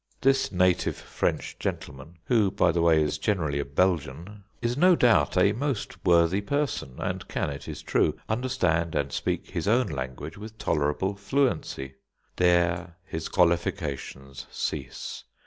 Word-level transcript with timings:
This 0.21 0.51
native 0.51 0.95
French 0.95 1.59
gentleman, 1.59 2.17
who, 2.25 2.49
by 2.49 2.71
the 2.71 2.81
by, 2.81 2.95
is 2.95 3.19
generally 3.19 3.59
a 3.59 3.65
Belgian, 3.65 4.43
is 4.59 4.75
no 4.75 4.95
doubt 4.95 5.37
a 5.37 5.51
most 5.53 6.03
worthy 6.03 6.41
person, 6.41 6.95
and 6.97 7.27
can, 7.27 7.51
it 7.51 7.67
is 7.67 7.83
true, 7.83 8.17
understand 8.27 8.95
and 8.95 9.11
speak 9.11 9.51
his 9.51 9.67
own 9.67 9.85
language 9.85 10.39
with 10.39 10.57
tolerable 10.57 11.13
fluency. 11.13 11.93
There 12.37 12.97
his 13.05 13.29
qualifications 13.29 14.47
cease. 14.49 15.23